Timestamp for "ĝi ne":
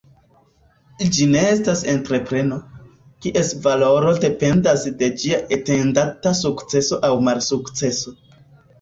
1.17-1.43